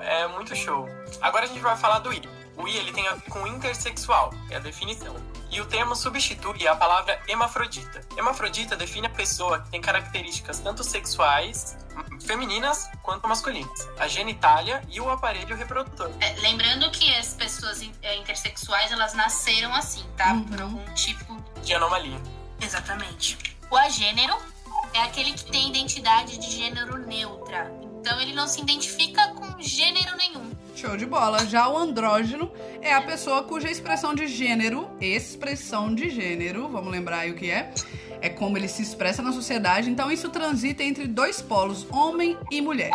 é 0.00 0.26
muito 0.28 0.56
show. 0.56 0.88
Agora 1.22 1.44
a 1.44 1.48
gente 1.48 1.60
vai 1.60 1.76
falar 1.76 2.00
do 2.00 2.12
I. 2.12 2.20
O 2.56 2.66
I 2.66 2.76
ele 2.76 2.92
tem 2.92 3.06
a 3.06 3.14
ver 3.14 3.30
com 3.30 3.46
intersexual, 3.46 4.34
é 4.50 4.56
a 4.56 4.58
definição. 4.58 5.14
E 5.50 5.60
o 5.60 5.66
termo 5.66 5.96
substitui 5.96 6.68
a 6.68 6.76
palavra 6.76 7.20
hemafrodita. 7.26 8.06
Hemafrodita 8.16 8.76
define 8.76 9.06
a 9.06 9.10
pessoa 9.10 9.60
que 9.60 9.70
tem 9.70 9.80
características 9.80 10.58
tanto 10.58 10.84
sexuais, 10.84 11.76
femininas, 12.20 12.90
quanto 13.02 13.26
masculinas. 13.26 13.88
A 13.98 14.06
genitália 14.06 14.82
e 14.88 15.00
o 15.00 15.10
aparelho 15.10 15.56
reprodutor. 15.56 16.10
É, 16.20 16.34
lembrando 16.40 16.90
que 16.90 17.14
as 17.14 17.34
pessoas 17.34 17.80
é, 18.02 18.16
intersexuais, 18.16 18.92
elas 18.92 19.14
nasceram 19.14 19.74
assim, 19.74 20.04
tá? 20.16 20.32
Uhum. 20.32 20.44
Por 20.44 20.60
algum 20.60 20.94
tipo... 20.94 21.42
De 21.62 21.74
anomalia. 21.74 22.20
Exatamente. 22.60 23.38
O 23.70 23.76
agênero 23.76 24.36
é 24.94 25.00
aquele 25.00 25.32
que 25.32 25.44
tem 25.44 25.68
identidade 25.68 26.38
de 26.38 26.50
gênero 26.50 26.98
neutra. 26.98 27.70
Então 28.00 28.20
ele 28.20 28.32
não 28.32 28.46
se 28.46 28.60
identifica 28.60 29.28
com 29.28 29.37
gênero 29.58 30.16
nenhum. 30.16 30.50
Show 30.74 30.96
de 30.96 31.06
bola. 31.06 31.44
Já 31.46 31.68
o 31.68 31.76
andrógeno 31.76 32.52
é 32.80 32.94
a 32.94 33.02
pessoa 33.02 33.42
cuja 33.42 33.70
expressão 33.70 34.14
de 34.14 34.26
gênero, 34.26 34.88
expressão 35.00 35.94
de 35.94 36.08
gênero, 36.08 36.68
vamos 36.68 36.92
lembrar 36.92 37.18
aí 37.20 37.30
o 37.30 37.34
que 37.34 37.50
é, 37.50 37.72
é 38.20 38.28
como 38.28 38.56
ele 38.56 38.68
se 38.68 38.82
expressa 38.82 39.22
na 39.22 39.32
sociedade. 39.32 39.90
Então 39.90 40.10
isso 40.10 40.28
transita 40.28 40.82
entre 40.82 41.06
dois 41.06 41.42
polos, 41.42 41.86
homem 41.90 42.36
e 42.50 42.60
mulher. 42.60 42.92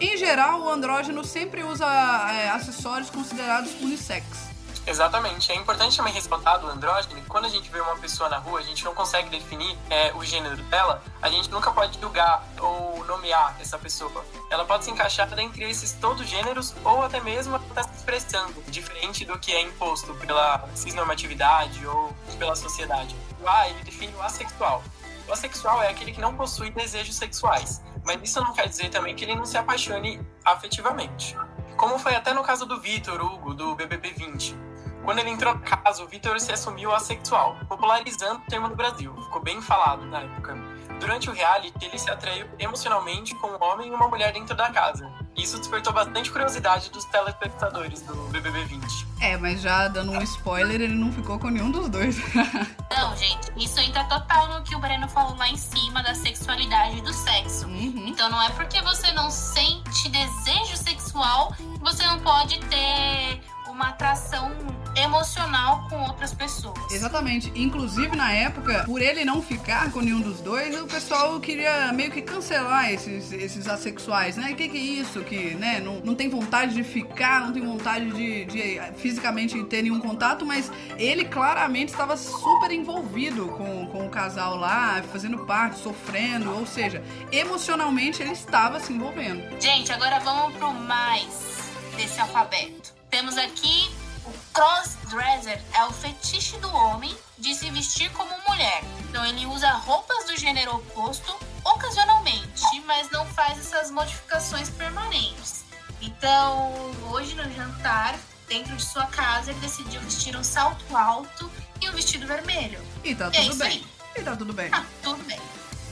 Em 0.00 0.16
geral, 0.16 0.62
o 0.62 0.68
andrógeno 0.68 1.24
sempre 1.24 1.62
usa 1.62 1.86
é, 1.86 2.48
acessórios 2.48 3.10
considerados 3.10 3.72
unissex. 3.82 4.45
Exatamente. 4.86 5.50
É 5.50 5.56
importante 5.56 5.96
também 5.96 6.12
ressaltar 6.12 6.60
do 6.60 6.68
andrógeno 6.68 7.16
que 7.16 7.26
quando 7.26 7.46
a 7.46 7.48
gente 7.48 7.68
vê 7.70 7.80
uma 7.80 7.96
pessoa 7.96 8.28
na 8.28 8.38
rua, 8.38 8.60
a 8.60 8.62
gente 8.62 8.84
não 8.84 8.94
consegue 8.94 9.28
definir 9.28 9.76
é, 9.90 10.12
o 10.14 10.24
gênero 10.24 10.56
dela, 10.64 11.02
a 11.20 11.28
gente 11.28 11.50
nunca 11.50 11.72
pode 11.72 12.00
julgar 12.00 12.46
ou 12.60 13.04
nomear 13.04 13.56
essa 13.60 13.76
pessoa. 13.78 14.24
Ela 14.48 14.64
pode 14.64 14.84
se 14.84 14.90
encaixar 14.90 15.28
dentre 15.28 15.68
esses 15.68 15.92
todos 15.92 16.26
gêneros 16.28 16.72
ou 16.84 17.02
até 17.02 17.20
mesmo 17.20 17.56
estar 17.56 17.82
se 17.82 17.96
expressando, 17.96 18.62
diferente 18.68 19.24
do 19.24 19.36
que 19.38 19.52
é 19.52 19.60
imposto 19.60 20.14
pela 20.14 20.68
cisnormatividade 20.74 21.84
ou 21.84 22.14
pela 22.38 22.54
sociedade. 22.54 23.16
O 23.42 23.48
A, 23.48 23.68
ele 23.68 23.82
define 23.82 24.14
o 24.14 24.22
assexual. 24.22 24.84
O 25.26 25.32
assexual 25.32 25.82
é 25.82 25.88
aquele 25.88 26.12
que 26.12 26.20
não 26.20 26.36
possui 26.36 26.70
desejos 26.70 27.16
sexuais, 27.16 27.82
mas 28.04 28.20
isso 28.22 28.40
não 28.40 28.52
quer 28.52 28.68
dizer 28.68 28.88
também 28.90 29.16
que 29.16 29.24
ele 29.24 29.34
não 29.34 29.44
se 29.44 29.58
apaixone 29.58 30.24
afetivamente. 30.44 31.36
Como 31.76 31.98
foi 31.98 32.14
até 32.14 32.32
no 32.32 32.44
caso 32.44 32.64
do 32.64 32.80
Vitor 32.80 33.20
Hugo, 33.20 33.52
do 33.52 33.74
BBB 33.74 34.12
20. 34.12 34.65
Quando 35.06 35.20
ele 35.20 35.30
entrou 35.30 35.54
no 35.54 35.60
caso, 35.60 36.02
o 36.02 36.08
Vitor 36.08 36.40
se 36.40 36.50
assumiu 36.50 36.92
assexual, 36.92 37.56
popularizando 37.68 38.40
o 38.40 38.50
termo 38.50 38.66
no 38.66 38.74
Brasil. 38.74 39.14
Ficou 39.22 39.40
bem 39.40 39.62
falado 39.62 40.04
na 40.04 40.22
época. 40.22 40.58
Durante 40.98 41.30
o 41.30 41.32
reality, 41.32 41.84
ele 41.84 41.96
se 41.96 42.10
atraiu 42.10 42.48
emocionalmente 42.58 43.32
com 43.36 43.46
um 43.46 43.62
homem 43.62 43.86
e 43.86 43.90
uma 43.92 44.08
mulher 44.08 44.32
dentro 44.32 44.56
da 44.56 44.68
casa. 44.68 45.08
Isso 45.36 45.58
despertou 45.58 45.92
bastante 45.92 46.28
curiosidade 46.28 46.90
dos 46.90 47.04
telespectadores 47.04 48.02
do 48.02 48.14
BBB 48.32 48.64
20. 48.64 49.06
É, 49.20 49.36
mas 49.36 49.60
já 49.60 49.86
dando 49.86 50.10
um 50.10 50.20
spoiler, 50.22 50.80
ele 50.80 50.94
não 50.94 51.12
ficou 51.12 51.38
com 51.38 51.50
nenhum 51.50 51.70
dos 51.70 51.88
dois. 51.88 52.16
Não, 52.90 53.14
gente, 53.16 53.52
isso 53.56 53.78
entra 53.78 54.04
total 54.04 54.48
no 54.48 54.62
que 54.62 54.74
o 54.74 54.78
Breno 54.78 55.06
falou 55.08 55.36
lá 55.36 55.48
em 55.48 55.56
cima 55.56 56.02
da 56.02 56.14
sexualidade 56.14 56.96
e 56.96 57.00
do 57.02 57.12
sexo. 57.12 57.66
Uhum. 57.66 58.06
Então 58.08 58.30
não 58.30 58.40
é 58.40 58.48
porque 58.50 58.80
você 58.80 59.12
não 59.12 59.30
sente 59.30 60.08
desejo 60.08 60.76
sexual 60.76 61.52
que 61.52 61.80
você 61.80 62.06
não 62.06 62.18
pode 62.20 62.58
ter 62.60 63.42
uma 63.76 63.90
atração 63.90 64.50
emocional 64.96 65.86
com 65.90 66.00
outras 66.04 66.32
pessoas. 66.32 66.74
Exatamente. 66.90 67.52
Inclusive, 67.54 68.16
na 68.16 68.32
época, 68.32 68.84
por 68.84 69.02
ele 69.02 69.22
não 69.22 69.42
ficar 69.42 69.92
com 69.92 70.00
nenhum 70.00 70.22
dos 70.22 70.40
dois, 70.40 70.80
o 70.80 70.86
pessoal 70.86 71.38
queria 71.38 71.92
meio 71.92 72.10
que 72.10 72.22
cancelar 72.22 72.90
esses, 72.90 73.30
esses 73.32 73.68
assexuais, 73.68 74.38
né? 74.38 74.52
O 74.52 74.56
que, 74.56 74.66
que 74.66 74.78
é 74.78 74.80
isso? 74.80 75.20
Que, 75.20 75.54
né, 75.54 75.78
não, 75.80 75.96
não 75.96 76.14
tem 76.14 76.30
vontade 76.30 76.74
de 76.74 76.82
ficar, 76.82 77.42
não 77.42 77.52
tem 77.52 77.62
vontade 77.62 78.10
de, 78.12 78.46
de 78.46 78.80
fisicamente 78.96 79.62
ter 79.64 79.82
nenhum 79.82 80.00
contato, 80.00 80.46
mas 80.46 80.72
ele 80.96 81.26
claramente 81.26 81.90
estava 81.90 82.16
super 82.16 82.70
envolvido 82.70 83.48
com, 83.48 83.86
com 83.88 84.06
o 84.06 84.08
casal 84.08 84.56
lá, 84.56 85.02
fazendo 85.12 85.44
parte, 85.44 85.78
sofrendo, 85.78 86.50
ou 86.56 86.66
seja, 86.66 87.04
emocionalmente 87.30 88.22
ele 88.22 88.32
estava 88.32 88.80
se 88.80 88.94
envolvendo. 88.94 89.60
Gente, 89.60 89.92
agora 89.92 90.18
vamos 90.20 90.56
pro 90.56 90.72
mais 90.72 91.70
desse 91.94 92.18
alfabeto. 92.18 92.95
Temos 93.16 93.38
aqui 93.38 93.90
o 94.26 94.32
crossdresser, 94.52 95.58
é 95.72 95.84
o 95.86 95.90
fetiche 95.90 96.58
do 96.58 96.70
homem 96.70 97.16
de 97.38 97.54
se 97.54 97.70
vestir 97.70 98.12
como 98.12 98.30
mulher. 98.46 98.84
Então 99.08 99.24
ele 99.24 99.46
usa 99.46 99.70
roupas 99.70 100.26
do 100.26 100.36
gênero 100.36 100.76
oposto 100.76 101.34
ocasionalmente, 101.64 102.62
mas 102.84 103.10
não 103.10 103.24
faz 103.28 103.58
essas 103.58 103.90
modificações 103.90 104.68
permanentes. 104.68 105.64
Então, 106.02 106.74
hoje 107.10 107.34
no 107.34 107.50
jantar, 107.54 108.16
dentro 108.46 108.76
de 108.76 108.84
sua 108.84 109.06
casa, 109.06 109.50
ele 109.50 109.60
decidiu 109.60 109.98
vestir 110.02 110.36
um 110.36 110.44
salto 110.44 110.94
alto 110.94 111.50
e 111.80 111.88
um 111.88 111.92
vestido 111.92 112.26
vermelho. 112.26 112.78
E 113.02 113.14
tá 113.14 113.28
É 113.28 113.30
tudo 113.30 113.48
isso 113.48 113.58
bem. 113.58 113.68
aí. 113.68 113.86
E 114.14 114.22
tá 114.22 114.36
tudo 114.36 114.52
bem. 114.52 114.68
Ah, 114.70 114.84
tudo 115.02 115.24
bem. 115.24 115.40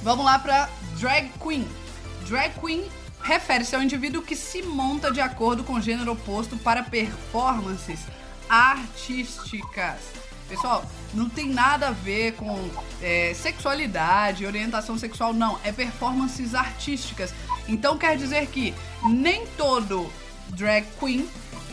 Vamos 0.02 0.26
lá 0.26 0.38
pra 0.38 0.68
drag 0.98 1.32
queen. 1.42 1.66
Drag 2.26 2.52
queen 2.60 2.86
refere-se 3.24 3.74
ao 3.74 3.82
indivíduo 3.82 4.22
que 4.22 4.36
se 4.36 4.62
monta 4.62 5.10
de 5.10 5.20
acordo 5.20 5.64
com 5.64 5.74
o 5.74 5.80
gênero 5.80 6.12
oposto 6.12 6.56
para 6.58 6.82
performances 6.82 8.00
artísticas. 8.48 9.96
Pessoal, 10.46 10.84
não 11.14 11.28
tem 11.28 11.48
nada 11.48 11.88
a 11.88 11.90
ver 11.90 12.34
com 12.34 12.70
é, 13.00 13.32
sexualidade, 13.34 14.44
orientação 14.44 14.98
sexual, 14.98 15.32
não. 15.32 15.58
É 15.64 15.72
performances 15.72 16.54
artísticas. 16.54 17.34
Então 17.66 17.96
quer 17.96 18.18
dizer 18.18 18.46
que 18.48 18.74
nem 19.02 19.46
todo 19.56 20.12
drag 20.48 20.86
queen 21.00 21.26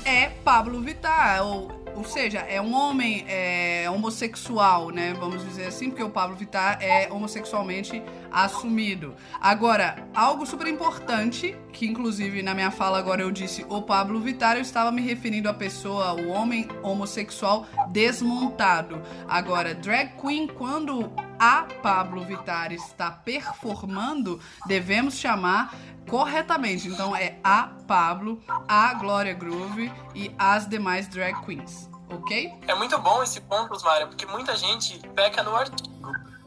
é 0.05 0.29
Pablo 0.29 0.81
Vittar 0.81 1.46
ou 1.46 1.81
ou 1.95 2.03
seja, 2.03 2.39
é 2.39 2.62
um 2.62 2.74
homem 2.74 3.25
é, 3.27 3.89
homossexual, 3.89 4.89
né? 4.89 5.13
Vamos 5.19 5.43
dizer 5.43 5.67
assim, 5.67 5.89
porque 5.89 6.03
o 6.03 6.10
Pablo 6.10 6.36
Vittar 6.36 6.77
é 6.81 7.12
homossexualmente 7.12 8.01
assumido. 8.31 9.15
Agora, 9.39 10.07
algo 10.13 10.45
super 10.45 10.67
importante, 10.67 11.55
que 11.71 11.86
inclusive 11.86 12.41
na 12.41 12.53
minha 12.53 12.71
fala 12.71 12.98
agora 12.98 13.21
eu 13.21 13.31
disse 13.31 13.65
o 13.69 13.81
Pablo 13.81 14.19
Vittar, 14.19 14.55
eu 14.55 14.62
estava 14.62 14.91
me 14.91 15.01
referindo 15.01 15.50
à 15.50 15.53
pessoa, 15.53 16.13
o 16.13 16.29
homem 16.29 16.67
homossexual 16.81 17.65
desmontado. 17.89 19.01
Agora, 19.27 19.74
drag 19.74 20.13
queen, 20.19 20.48
quando 20.48 21.12
a 21.41 21.65
Pablo 21.81 22.24
Vittar 22.24 22.71
está 22.71 23.10
performando, 23.10 24.39
devemos 24.67 25.15
chamar 25.15 25.74
corretamente. 26.07 26.88
Então 26.88 27.15
é 27.15 27.39
a 27.43 27.71
Pablo, 27.88 28.39
a 28.67 28.93
Glória 28.93 29.33
Groove 29.33 29.91
e 30.13 30.31
as 30.38 30.69
demais 30.69 31.07
drag 31.07 31.43
queens, 31.43 31.89
ok? 32.07 32.53
É 32.67 32.75
muito 32.75 32.95
bom 33.00 33.24
esse 33.24 33.41
ponto, 33.41 33.74
Osmara, 33.74 34.05
porque 34.05 34.27
muita 34.27 34.55
gente 34.55 35.00
peca 35.15 35.41
no 35.41 35.55
artigo. 35.55 35.89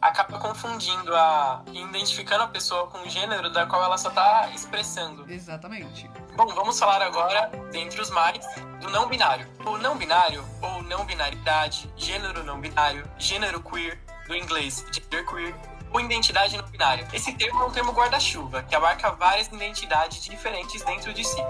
Acaba 0.00 0.38
confundindo 0.38 1.16
a. 1.16 1.64
identificando 1.72 2.44
a 2.44 2.48
pessoa 2.48 2.86
com 2.88 2.98
o 2.98 3.08
gênero 3.08 3.50
da 3.50 3.66
qual 3.66 3.82
ela 3.82 3.96
só 3.96 4.10
está 4.10 4.50
expressando. 4.54 5.24
Exatamente. 5.28 6.08
Bom, 6.36 6.46
vamos 6.48 6.78
falar 6.78 7.00
agora, 7.00 7.50
dentre 7.72 8.00
os 8.02 8.10
mais, 8.10 8.44
do 8.82 8.90
não 8.90 9.08
binário. 9.08 9.48
O 9.64 9.78
não 9.78 9.96
binário, 9.96 10.44
ou 10.60 10.82
não 10.82 11.06
binaridade, 11.06 11.90
gênero 11.96 12.44
não 12.44 12.60
binário, 12.60 13.08
gênero 13.18 13.62
queer, 13.62 14.03
do 14.26 14.34
inglês 14.34 14.84
genderqueer, 14.92 15.54
ou 15.92 16.00
identidade 16.00 16.56
não 16.56 16.66
binária. 16.66 17.06
Esse 17.12 17.32
termo 17.34 17.62
é 17.62 17.66
um 17.66 17.70
termo 17.70 17.92
guarda-chuva, 17.92 18.62
que 18.64 18.74
abarca 18.74 19.12
várias 19.12 19.46
identidades 19.46 20.24
diferentes 20.24 20.82
dentro 20.82 21.12
de 21.14 21.24
si, 21.24 21.40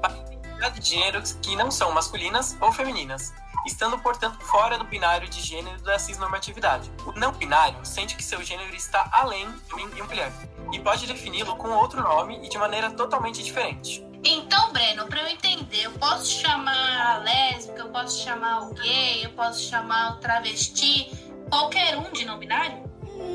para 0.00 0.12
identidade 0.14 0.80
de 0.80 0.90
gêneros 0.90 1.32
que 1.40 1.54
não 1.54 1.70
são 1.70 1.92
masculinas 1.92 2.56
ou 2.60 2.72
femininas, 2.72 3.32
estando, 3.64 3.96
portanto, 3.98 4.40
fora 4.40 4.76
do 4.76 4.84
binário 4.84 5.28
de 5.28 5.40
gênero 5.40 5.80
da 5.82 5.98
cisnormatividade. 5.98 6.90
O 7.06 7.12
não 7.12 7.32
binário 7.32 7.84
sente 7.84 8.16
que 8.16 8.24
seu 8.24 8.42
gênero 8.42 8.74
está 8.74 9.08
além 9.12 9.48
de 9.52 9.74
uma 9.74 10.04
mulher, 10.04 10.32
e 10.72 10.80
pode 10.80 11.06
defini-lo 11.06 11.54
com 11.56 11.68
outro 11.70 12.02
nome 12.02 12.44
e 12.44 12.48
de 12.48 12.58
maneira 12.58 12.90
totalmente 12.90 13.42
diferente. 13.42 14.04
Então, 14.24 14.72
Breno, 14.72 15.06
para 15.06 15.22
eu 15.22 15.28
entender, 15.28 15.84
eu 15.84 15.92
posso 15.92 16.40
chamar 16.40 17.16
a 17.16 17.18
lésbica, 17.18 17.80
eu 17.82 17.88
posso 17.88 18.22
chamar 18.22 18.62
o 18.62 18.74
gay, 18.74 19.24
eu 19.24 19.30
posso 19.30 19.68
chamar 19.68 20.12
o 20.12 20.16
travesti, 20.16 21.10
qualquer 21.48 21.96
um 21.96 22.10
de 22.12 22.24
não 22.24 22.38
binário? 22.38 22.82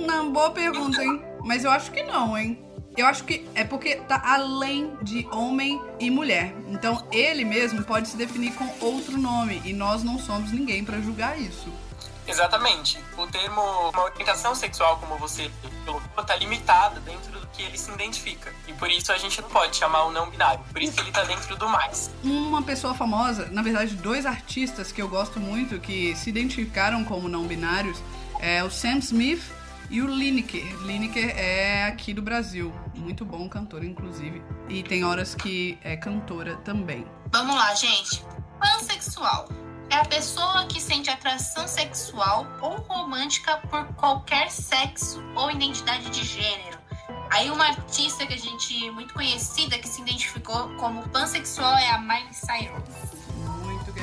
Não, 0.06 0.32
boa 0.32 0.52
pergunta, 0.52 1.04
hein? 1.04 1.22
Mas 1.44 1.64
eu 1.64 1.72
acho 1.72 1.92
que 1.92 2.04
não, 2.04 2.38
hein? 2.38 2.64
Eu 2.98 3.06
acho 3.06 3.24
que 3.26 3.48
é 3.54 3.64
porque 3.64 3.96
tá 3.96 4.20
além 4.26 4.98
de 5.04 5.28
homem 5.32 5.80
e 6.00 6.10
mulher. 6.10 6.54
Então 6.68 7.08
ele 7.12 7.46
mesmo 7.46 7.84
pode 7.84 8.08
se 8.08 8.18
definir 8.18 8.56
com 8.56 8.68
outro 8.84 9.18
nome 9.18 9.62
e 9.64 9.72
nós 9.72 10.04
não 10.04 10.18
somos 10.18 10.52
ninguém 10.52 10.84
para 10.84 11.00
julgar 11.00 11.40
isso. 11.40 11.72
Exatamente. 12.28 13.00
O 13.16 13.28
termo 13.28 13.62
uma 13.62 14.04
orientação 14.04 14.54
sexual, 14.56 14.98
como 14.98 15.16
você 15.18 15.50
colocou, 15.86 16.24
tá 16.24 16.36
limitado 16.36 17.00
dentro 17.02 17.32
do 17.32 17.37
que 17.54 17.64
ele 17.64 17.78
se 17.78 17.92
identifica. 17.92 18.54
E 18.68 18.74
por 18.74 18.90
isso 18.90 19.12
a 19.12 19.18
gente 19.18 19.42
não 19.42 19.50
pode 19.50 19.76
chamar 19.76 20.06
o 20.06 20.12
não 20.12 20.30
binário. 20.30 20.64
Por 20.72 20.82
isso 20.82 21.00
ele 21.00 21.12
tá 21.12 21.24
dentro 21.24 21.56
do 21.56 21.68
mais. 21.68 22.12
Uma 22.24 22.62
pessoa 22.62 22.94
famosa, 22.94 23.48
na 23.52 23.62
verdade, 23.62 23.96
dois 23.96 24.26
artistas 24.26 24.92
que 24.92 25.02
eu 25.02 25.08
gosto 25.08 25.40
muito 25.40 25.80
que 25.80 26.16
se 26.16 26.30
identificaram 26.30 27.04
como 27.04 27.28
não 27.28 27.48
binários 27.48 28.02
é 28.40 28.64
o 28.64 28.70
Sam 28.70 28.98
Smith 28.98 29.44
e 29.90 30.02
o 30.02 30.08
Lineker. 30.08 30.66
Lineker 30.84 31.30
é 31.38 31.86
aqui 31.86 32.14
do 32.14 32.22
Brasil. 32.22 32.74
Muito 32.96 33.24
bom 33.24 33.48
cantor, 33.48 33.84
inclusive. 33.84 34.42
E 34.70 34.84
tem 34.84 35.04
horas 35.04 35.34
que 35.34 35.78
é 35.84 35.96
cantora 35.96 36.58
também. 36.58 37.06
Vamos 37.32 37.56
lá, 37.56 37.74
gente. 37.74 38.24
Pansexual 38.60 39.48
é 39.90 39.96
a 39.96 40.06
pessoa 40.06 40.66
que 40.66 40.82
sente 40.82 41.10
atração 41.10 41.68
sexual 41.68 42.46
ou 42.62 42.76
romântica 42.82 43.58
por 43.70 43.86
qualquer 43.96 44.52
sexo 44.52 45.24
ou 45.36 45.50
identidade 45.50 46.10
de 46.10 46.24
gênero. 46.24 46.77
Aí 47.30 47.50
uma 47.50 47.66
artista 47.66 48.26
que 48.26 48.34
a 48.34 48.38
gente 48.38 48.90
muito 48.92 49.14
conhecida 49.14 49.78
que 49.78 49.88
se 49.88 50.02
identificou 50.02 50.70
como 50.78 51.08
pansexual 51.10 51.78
é 51.78 51.90
a 51.90 52.00
Miley 52.00 52.34
Cyrus 52.34 53.18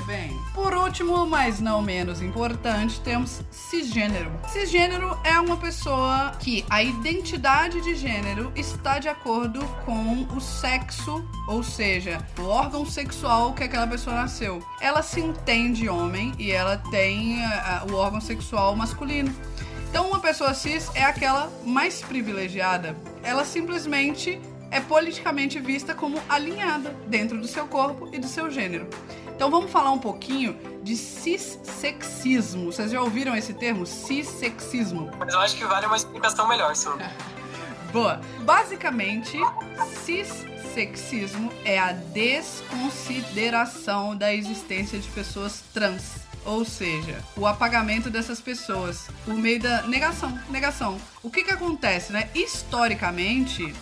bem. 0.05 0.39
Por 0.53 0.75
último, 0.75 1.27
mas 1.27 1.61
não 1.61 1.83
menos 1.83 2.23
importante, 2.23 3.01
temos 3.01 3.43
cisgênero. 3.51 4.31
Cisgênero 4.49 5.19
é 5.25 5.39
uma 5.41 5.57
pessoa 5.57 6.33
que 6.39 6.65
a 6.71 6.83
identidade 6.83 7.81
de 7.81 7.95
gênero 7.95 8.53
está 8.55 8.99
de 8.99 9.09
acordo 9.09 9.65
com 9.85 10.27
o 10.37 10.41
sexo, 10.41 11.25
ou 11.49 11.63
seja, 11.63 12.25
o 12.39 12.45
órgão 12.45 12.87
sexual 12.87 13.53
que 13.53 13.65
aquela 13.65 13.87
pessoa 13.87 14.17
nasceu. 14.17 14.63
Ela 14.81 15.03
se 15.03 15.21
entende 15.21 15.89
homem 15.89 16.33
e 16.39 16.51
ela 16.51 16.77
tem 16.91 17.39
uh, 17.45 17.93
o 17.93 17.97
órgão 17.97 18.21
sexual 18.21 18.77
masculino. 18.77 19.35
Então, 19.95 20.09
uma 20.09 20.19
pessoa 20.19 20.53
cis 20.55 20.91
é 20.93 21.05
aquela 21.05 21.49
mais 21.65 22.03
privilegiada. 22.03 22.97
Ela 23.23 23.45
simplesmente 23.45 24.41
é 24.69 24.81
politicamente 24.81 25.61
vista 25.61 25.95
como 25.95 26.21
alinhada 26.29 26.91
dentro 27.07 27.41
do 27.41 27.47
seu 27.47 27.69
corpo 27.69 28.09
e 28.13 28.19
do 28.19 28.27
seu 28.27 28.51
gênero. 28.51 28.89
Então 29.29 29.53
vamos 29.53 29.71
falar 29.71 29.93
um 29.93 30.01
pouquinho 30.01 30.59
de 30.83 30.97
cissexismo. 30.97 32.73
Vocês 32.73 32.91
já 32.91 33.01
ouviram 33.01 33.37
esse 33.37 33.55
termo? 33.55 33.87
Cissexismo. 33.87 35.13
Mas 35.17 35.33
eu 35.33 35.39
acho 35.39 35.57
que 35.57 35.65
vale 35.65 35.87
uma 35.87 35.95
explicação 35.95 36.49
melhor 36.49 36.75
sobre. 36.75 37.05
Boa. 37.95 38.21
Basicamente, 38.41 39.39
cissexismo 40.03 41.53
é 41.65 41.79
a 41.79 41.93
desconsideração 41.93 44.17
da 44.17 44.35
existência 44.35 44.99
de 44.99 45.09
pessoas 45.11 45.63
trans. 45.73 46.34
Ou 46.45 46.65
seja, 46.65 47.23
o 47.37 47.47
apagamento 47.47 48.11
dessas 48.11 48.41
pessoas 48.41 49.09
por 49.25 49.35
meio 49.35 49.61
da 49.61 49.83
negação. 49.83 50.39
Negação. 50.51 51.01
O 51.23 51.31
que 51.31 51.43
que 51.43 51.51
acontece, 51.51 52.13
né? 52.13 52.29
Historicamente, 52.35 53.75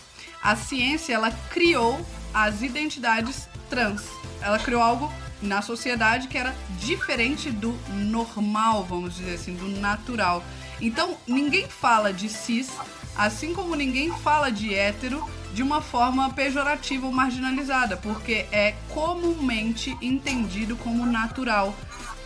a 0.43 0.55
ciência 0.55 1.15
ela 1.15 1.31
criou 1.51 2.05
as 2.33 2.63
identidades 2.63 3.49
trans. 3.69 4.03
Ela 4.41 4.59
criou 4.59 4.81
algo 4.81 5.13
na 5.41 5.61
sociedade 5.61 6.29
que 6.29 6.39
era 6.39 6.55
diferente 6.79 7.51
do 7.51 7.77
normal, 7.89 8.85
vamos 8.85 9.17
dizer 9.17 9.35
assim, 9.35 9.55
do 9.55 9.69
natural. 9.81 10.45
Então, 10.81 11.17
ninguém 11.27 11.69
fala 11.69 12.13
de 12.13 12.29
cis, 12.29 12.71
assim 13.17 13.53
como 13.53 13.75
ninguém 13.75 14.11
fala 14.19 14.51
de 14.51 14.75
hétero 14.75 15.25
de 15.53 15.63
uma 15.63 15.83
forma 15.83 16.31
pejorativa 16.31 17.07
ou 17.07 17.13
marginalizada, 17.13 17.97
porque 17.97 18.47
é 18.51 18.75
comumente 18.89 19.97
entendido 20.01 20.77
como 20.77 21.05
natural. 21.05 21.77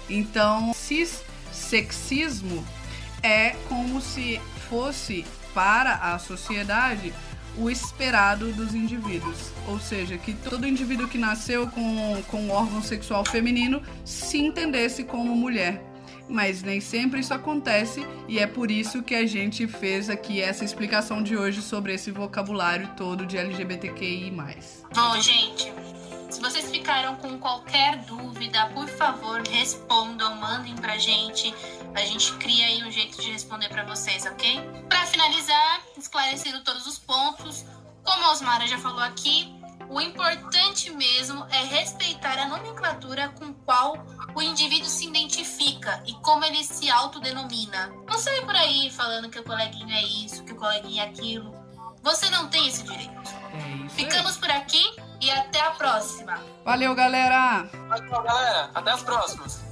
Então, 0.08 0.72
cis 0.74 1.22
sexismo 1.52 2.64
é 3.22 3.50
como 3.68 4.00
se 4.00 4.40
fosse 4.68 5.24
para 5.54 5.94
a 5.94 6.18
sociedade 6.18 7.12
o 7.56 7.70
esperado 7.70 8.52
dos 8.52 8.74
indivíduos. 8.74 9.50
Ou 9.66 9.80
seja, 9.80 10.18
que 10.18 10.34
todo 10.34 10.66
indivíduo 10.66 11.08
que 11.08 11.18
nasceu 11.18 11.66
com, 11.68 12.22
com 12.28 12.42
um 12.42 12.50
órgão 12.50 12.82
sexual 12.82 13.24
feminino 13.24 13.82
se 14.04 14.38
entendesse 14.38 15.04
como 15.04 15.34
mulher. 15.34 15.82
Mas 16.28 16.62
nem 16.62 16.80
sempre 16.80 17.20
isso 17.20 17.32
acontece 17.32 18.06
e 18.28 18.38
é 18.38 18.46
por 18.46 18.70
isso 18.70 19.02
que 19.02 19.14
a 19.14 19.26
gente 19.26 19.66
fez 19.66 20.10
aqui 20.10 20.40
essa 20.40 20.64
explicação 20.64 21.22
de 21.22 21.36
hoje 21.36 21.62
sobre 21.62 21.94
esse 21.94 22.10
vocabulário 22.10 22.88
todo 22.96 23.24
de 23.24 23.38
LGBTQI. 23.38 24.32
Bom, 24.94 25.20
gente, 25.20 25.72
se 26.30 26.40
vocês 26.40 26.68
ficaram 26.70 27.16
com 27.16 27.38
qualquer 27.38 27.98
dúvida, 27.98 28.66
por 28.74 28.88
favor, 28.88 29.40
respondam, 29.48 30.34
mandem 30.36 30.74
pra 30.74 30.98
gente. 30.98 31.54
A 31.94 32.00
gente 32.00 32.32
cria 32.34 32.66
aí 32.66 32.84
um 32.84 32.90
jeito 32.90 33.20
de 33.22 33.30
responder 33.30 33.68
para 33.68 33.84
vocês, 33.84 34.26
ok? 34.26 34.60
Para 34.88 35.06
finalizar, 35.06 35.82
esclarecendo 35.96 36.62
todos 36.64 36.86
os 36.86 36.98
pontos, 36.98 37.64
como 38.02 38.24
a 38.24 38.32
Osmara 38.32 38.66
já 38.66 38.78
falou 38.78 39.00
aqui, 39.00 39.54
o 39.88 40.00
importante 40.00 40.90
mesmo 40.90 41.46
é 41.48 41.64
respeitar 41.64 42.38
a 42.38 42.48
nomenclatura 42.48 43.28
com 43.38 43.52
qual 43.52 44.04
o 44.36 44.42
indivíduo 44.42 44.86
se 44.86 45.06
identifica 45.06 46.02
e 46.06 46.12
como 46.16 46.44
ele 46.44 46.62
se 46.62 46.90
autodenomina. 46.90 47.90
Não 48.06 48.18
sair 48.18 48.44
por 48.44 48.54
aí 48.54 48.90
falando 48.90 49.30
que 49.30 49.38
o 49.38 49.42
coleguinha 49.42 49.96
é 49.96 50.02
isso, 50.02 50.44
que 50.44 50.52
o 50.52 50.56
coleguinha 50.56 51.04
é 51.04 51.08
aquilo. 51.08 51.56
Você 52.02 52.28
não 52.28 52.46
tem 52.48 52.68
esse 52.68 52.82
direito. 52.82 53.10
É 53.54 53.86
isso 53.86 53.94
Ficamos 53.96 54.36
por 54.36 54.50
aqui 54.50 54.84
e 55.22 55.30
até 55.30 55.58
a 55.60 55.70
próxima. 55.70 56.38
Valeu, 56.66 56.94
galera! 56.94 57.66
Valeu, 57.88 58.22
galera. 58.22 58.70
Até 58.74 58.90
as 58.90 59.02
próximas. 59.02 59.64